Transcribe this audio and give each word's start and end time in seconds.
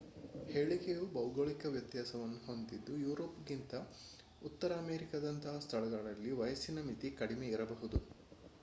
ಹೇಳಿಕೆಯು 0.49 1.03
ಭೌಗೋಳಿಕ 1.11 1.65
ವ್ಯತ್ಯಾಸಗಳನ್ನು 1.65 2.39
ಹೊಂದಿದ್ದು 2.45 2.93
ಯುರೋಪ್‌ಗಿಂತ 2.97 3.73
ಉತ್ತರ 4.41 4.73
ಅಮೆರಿಕದಂತಹ 4.77 5.55
ಸ್ಥಳಗಳಲ್ಲಿ 5.59 6.33
ವಯಸ್ಸಿನ 6.41 6.81
ಮಿತಿ 6.81 7.11
ಕಡಿಮೆ 7.21 7.47
ಇದ್ದಿರಬಹುದು 7.47 7.99